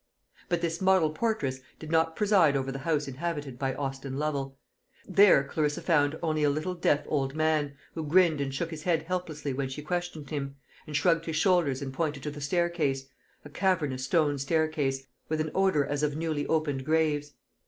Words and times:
But 0.49 0.61
this 0.61 0.81
model 0.81 1.11
portress 1.11 1.59
did 1.77 1.91
not 1.91 2.15
preside 2.15 2.57
over 2.57 2.71
the 2.71 2.79
house 2.79 3.07
inhabited 3.07 3.59
by 3.59 3.75
Austin 3.75 4.17
Lovel. 4.17 4.57
There 5.07 5.43
Clarissa 5.43 5.83
found 5.83 6.17
only 6.23 6.41
a 6.43 6.49
little 6.49 6.73
deaf 6.73 7.03
old 7.05 7.35
man, 7.35 7.75
who 7.93 8.03
grinned 8.03 8.41
and 8.41 8.51
shook 8.51 8.71
his 8.71 8.81
head 8.81 9.03
helplessly 9.03 9.53
when 9.53 9.69
she 9.69 9.83
questioned 9.83 10.31
him, 10.31 10.55
and 10.87 10.97
shrugged 10.97 11.25
his 11.27 11.35
shoulders 11.35 11.83
and 11.83 11.93
pointed 11.93 12.23
to 12.23 12.31
the 12.31 12.41
staircase 12.41 13.09
a 13.45 13.49
cavernous 13.51 14.05
stone 14.05 14.39
staircase, 14.39 15.03
with 15.29 15.39
an 15.39 15.51
odour 15.53 15.85
as 15.85 16.01
of 16.01 16.15
newly 16.15 16.47
opened 16.47 16.83
graves. 16.83 17.33